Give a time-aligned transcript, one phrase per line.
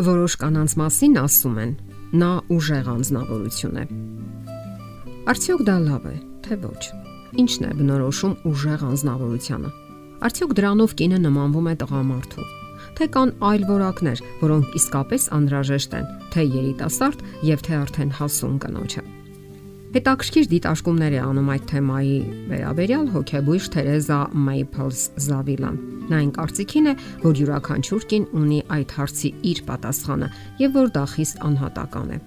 [0.00, 1.72] Որոշ կանանց մասին ասում են.
[2.10, 3.84] նա ուժեղ անznավորություն է։
[5.30, 6.82] Արդյոք դա լավ է, թե ոչ։
[7.42, 9.70] Ինչն է բնորոշում ուժեղ անznավորությունը։
[10.26, 12.48] Արդյոք դրանով կինը նմանվում է տղամարդու։
[12.96, 19.02] Թե կան այլ որակներ, որոնք իսկապես անհրաժեշտ են, թե երիտասարդ եւ թե արդեն հասուն կնոջը։
[19.90, 25.78] Հետաքրքիր դիտարկումներ է անում այդ թեմայի վերաբերյալ հոկեբույժ Թերեզա Մեյփլս Զավիլան։
[26.10, 26.92] Նա այն կարծիքին է,
[27.24, 30.28] որ յուրաքանչյուր կին ունի այդ հարցի իր պատասխանը
[30.62, 32.18] եւ որ դա խիստ անհատական է։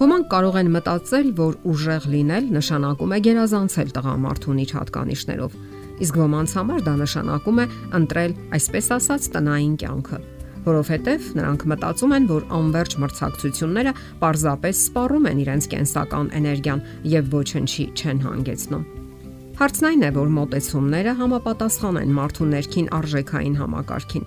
[0.00, 5.58] Ոմանք կարող են մտածել, որ ուժեղ լինել նշանակում է գերազանցել տղամարդուն իր հատկանիշներով,
[6.06, 7.68] իսկ ոմանց համար դա նշանակում է
[8.00, 10.22] ընտրել, այսպես ասած, տնային կյանքը
[10.66, 16.82] որովհետև նրանք մտածում են, որ անverջ մրցակցությունները պարզապես սպառում են իրենց կենսական էներգիան
[17.16, 18.86] եւ ոչնչի չեն հանգեցնում։
[19.56, 24.26] Հարցն այն է, որ մտածումները համապատասխան են մարդու ներքին արժեքային համակարգին։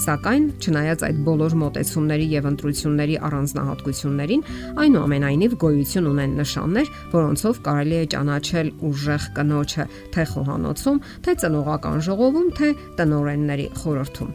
[0.00, 4.44] Սակայն, չնայած այդ բոլոր մտածումների եւ ընտրությունների առանձնահատկություններին,
[4.80, 12.52] այնուամենայնիվ գոյություն ունեն նշաններ, որոնցով կարելի է ճանաչել ուժեղ կնոջը թե խոհանոցում, թե ծնողական ժողովում,
[12.60, 14.30] թե տնորենների խորհրդում։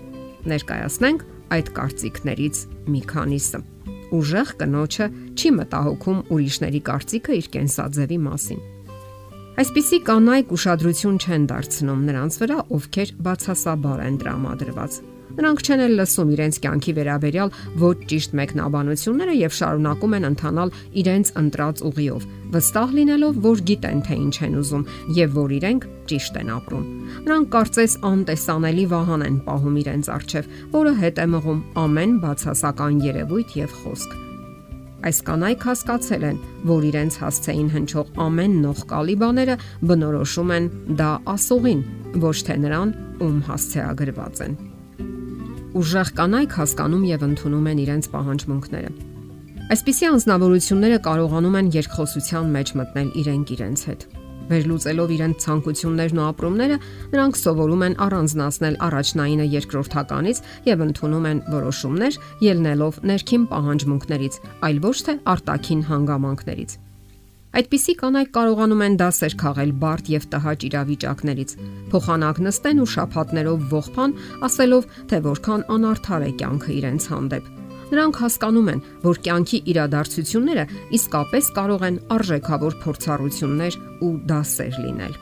[0.53, 1.25] Ներկայացնենք
[1.55, 2.61] այդ կարծիքներից
[2.93, 3.59] մի քանիսը։
[4.15, 8.63] Ուժեղ կնոջը չի մտահոգում ուրիշների կարծիքը իր կենսաձևի մասին
[9.55, 14.97] Այսպիսի կանայք ուշադրություն չեն դարձնում նրանց վրա, ովքեր բացասաբար են տրամադրված։
[15.35, 21.31] Նրանք չեն էլ լսում իրենց կյանքի վերաբերյալ ոչ ճիշտ մեկնաբանությունները եւ շարունակում են ընթանալ իրենց
[21.41, 24.85] ընտրած ուղիով, վստահ լինելով, որ գիտեն թե ինչ են ուզում
[25.19, 26.85] եւ որ իրենք ճիշտ են ապրում։
[27.25, 33.59] Նրանք կարծես անտեսանելի վահան են պահում իրենց առջև, որը հետ է մղում ամեն բացասական երևույթ
[33.65, 34.21] եւ խոսք
[35.05, 39.57] Այս կանայք հասկացել են, որ իրենց հասցեին հնչող ամեն նողկալի բաները
[39.91, 41.83] բնորոշում են դա ասողին,
[42.25, 44.57] ոչ թե նրան, ում հասցեագրված են։
[45.75, 48.91] Ուժեղ կանայք հասկանում եւ ընդունում են իրենց պահանջմունքները։
[49.75, 54.05] Այսպիսի անznավորությունները կարողանում են երկխոսության մեջ մտնել իրենք իրենց հետ
[54.45, 56.77] Վերլուծելով իրենց ցանկություններն ու ապրումները,
[57.15, 64.97] նրանք սովորում են առանձնացնել առաջնայինը երկրորդականից եւ ընդունում են որոշումներ, ելնելով ներքին պահանջմունքներից, այլ ոչ
[65.09, 66.79] թե արտաքին հանգամանքներից։
[67.55, 71.51] Այդպիսի կանայք կարողանում են դասեր քաղել բարդ եւ տհաճ իրավիճակներից։
[71.95, 74.15] Փոխանակ նստեն ու շափատներով ողբան,
[74.49, 77.53] ասելով, թե որքան անարդար է կյանքը իրենց հանդեպ
[77.91, 80.63] Նրանք հասկանում են, որ կյանքի իրադարձությունները
[80.97, 85.13] իսկապես կարող են արժեքավոր փորձառություններ ու դասեր լինել։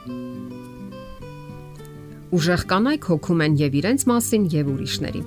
[2.34, 5.24] Ուժեղ կանայք հոգում են եւ իրենց մասին եւ ուրիշների։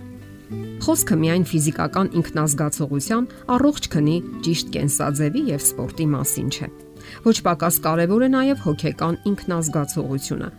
[0.86, 6.85] Խոսքը միայն ֆիզիկական ինքնազգացողության, առողջ քնի, ճիշտ կենսաձևի եւ սպորտի մասին չէ։
[7.26, 10.50] Ոչ պակաս կարևոր է նաեւ հոգեկան ինքնազգացողությունը։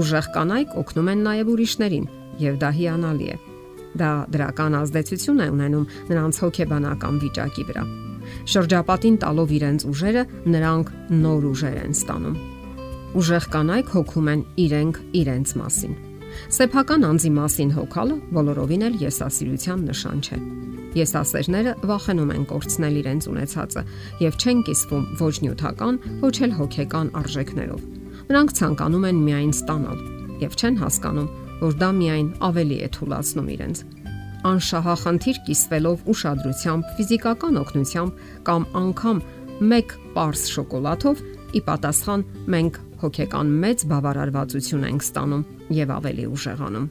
[0.00, 2.06] Ուժեղ կանայք օգնում են նաեւ ուրիշներին,
[2.44, 3.36] եւ դա հիանալի է։
[3.94, 7.84] Դա դրական ազդեցություն է ունենում նրանց հոգեբանական վիճակի վրա։
[8.54, 12.40] Շրջապատին տալով իրենց ուժերը, նրանք նոր ուժեր են ստանում։
[13.14, 15.94] Ուժեղ կանայք հոգում են իրենք իրենց մասին։
[16.56, 20.38] Սեփական անձի մասին հոգալը բոլորովին էլ եսասիրության նշան չէ։
[20.94, 23.82] Եսասերները վախենում են կորցնել իրենց ունեցածը
[24.22, 27.82] եւ չեն կիսվում ոչ նյութական, ոչ էլ հոգեկան արժեքներով։
[28.30, 29.98] Նրանք ցանկանում են միայն ստանալ
[30.44, 31.32] եւ չեն հասկանում,
[31.64, 33.84] որ դա միայն ավելի է թուլացնում իրենց
[34.44, 39.22] անշահախնդիր կիսվելով ուշադրությամբ, ֆիզիկական օգնությամբ կամ անգամ
[39.72, 41.22] մեկ պարս շոկոլադով
[41.54, 45.42] ի պատասխան մենք հոգեկան մեծ բավարարվածություն ենք ստանում
[45.78, 46.86] եւ ավելի ուժեղանում։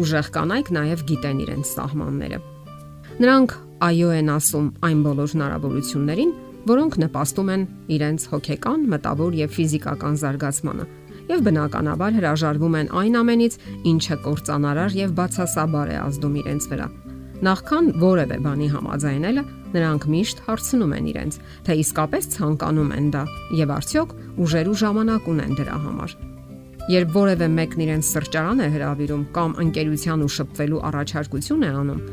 [0.00, 2.38] Ուժեղ կանայք նաեւ գիտեն իրենց սահմանները։
[3.20, 3.50] Նրանք
[3.90, 6.32] այո են ասում այն բոլոր հնարավորություններին,
[6.70, 7.62] որոնք նպաստում են
[7.96, 10.86] իրենց հոգեկան, մտավոր եւ ֆիզիկական զարգացմանը
[11.30, 13.56] եւ բնականաբար հրաժարվում են այն ամենից,
[13.92, 16.88] ինչը կործանարար եւ բացասաբար է ազդում իրենց վրա։
[17.40, 19.42] Նախքան որևէ բանի համաձայնելը,
[19.72, 23.22] նրանք միշտ հարցնում են իրենց, թե իսկապես ցանկանում են դա
[23.56, 24.10] եւ արդյոք
[24.44, 26.16] ուժեր ու ժամանակ ունեն դրա համար։
[26.90, 32.04] Երբ որևէ մեկն իրենց սրճարան է հravirում կամ ընկերության ու շփվելու առաջարկություն է անում,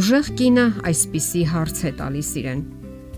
[0.00, 2.60] ուժեղ կինը այսպիսի հարց է տալիս իրեն.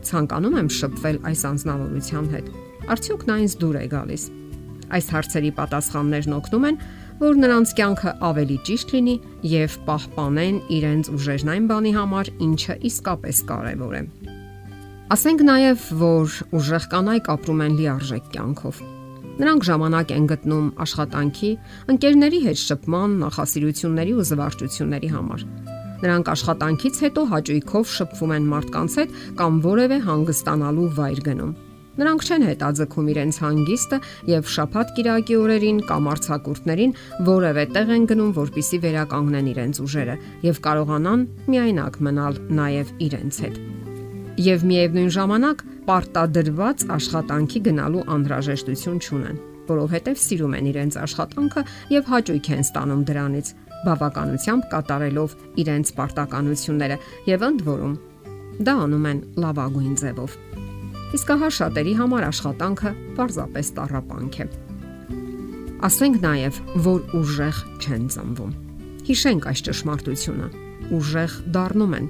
[0.03, 2.47] ցանկանում եմ շփվել այս անznավորության հետ։
[2.93, 4.23] Արդյոք նա ինձ դուր է գալիս։
[4.93, 6.77] Այս հարցերի պատասխաններն օգնում են,
[7.21, 9.17] որ նրանց կյանքը ավելի ճիշտ լինի
[9.53, 14.03] եւ պահպանեն իրենց ուժերն այն բանի համար, ինչը իսկապես կարեւոր է։
[15.13, 18.83] Ասենք նաեւ, որ ուժեղ կանայք ապրում են լիարժեք կյանքով։
[19.43, 21.51] Նրանք ժամանակ են գտնում աշխատանքի,
[21.93, 25.45] ընկերների հետ շփման, նախասիրությունների ու զվարճությունների համար։
[26.03, 31.53] Նրանք աշխատանքից հետո հաճույքով շփվում են մարդկանց հետ կամ որևէ հանգստանալու վայր գնում։
[31.93, 33.97] Նրանք չեն հետաձգում իրենց հանգիստը
[34.33, 36.95] եւ շփաթ կիրակի օրերին կամ արցակուրտներին
[37.27, 40.15] որևէ տեղ են գնում, որpիսի վերականգնեն իրենց ուժերը
[40.47, 43.59] եւ կարողանան միայնակ մնալ նաեւ իրենց հետ։
[44.41, 52.49] Եվ միևնույն ժամանակ պարտադրված աշխատանքի գնալու անհրաժեշտություն չունեն, որովհետեւ սիրում են իրենց աշխատանքը եւ հաճույք
[52.57, 53.53] են ստանում դրանից,
[53.83, 56.99] բավականությամբ կատարելով իրենց պարտականությունները
[57.29, 57.95] եւ ընդ որում
[58.67, 60.52] դա անում են լավագույն ձևով։
[61.13, 64.47] Իսկ ահա շատերի համար աշխատանքը պարզապես տարապանք է։
[65.85, 68.55] Ասենք նաև, որ ուժեղ չեն ծնվում։
[69.09, 70.49] Հիշենք այս ճշմարտությունը։
[70.97, 72.09] Ուժեղ դառնում են։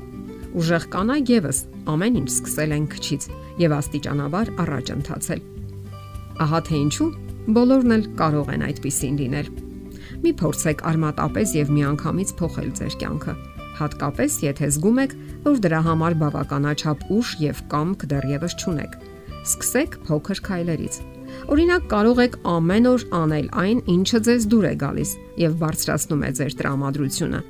[0.63, 1.59] Ուժեղ կանայք եւս
[1.93, 3.29] ամեն ինչ սկսել են քչից
[3.63, 5.47] եւ աստիճանաբար առաջ ընթացել։
[6.47, 7.11] Ահա թե ինչու
[7.59, 9.49] բոլորն էլ կարող են այդպեսին լինել։
[10.23, 13.35] Մի փորձեք արմատապես եւ միանգամից փոխել ձեր կյանքը
[13.83, 18.95] հատկապես եթե զգում եք, որ դրա համար բավականաչափ ուժ եւ կամք դեռևս չունեք։
[19.43, 20.99] Սկսեք փոքր քայլերից։
[21.53, 26.31] Օրինակ կարող եք ամեն օր անել այն, ինչը ձեզ դուր է գալիս եւ բարձրացնում է
[26.39, 27.41] ձեր տրամադրությունը։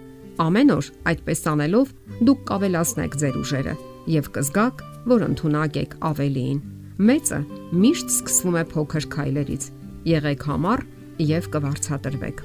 [0.42, 1.92] Ամեն օր այդպես անելով
[2.28, 3.74] դուք կավելացնեք ձեր ուժերը
[4.12, 4.82] եւ կզգաք,
[5.12, 6.64] որ ընդունակ եք ավելիին։
[7.12, 7.42] Մեծը
[7.82, 9.68] միշտ սկսվում է փոքր քայլերից։
[10.12, 10.86] Եղեք համառ
[11.32, 12.44] եւ կվարցատրվեք։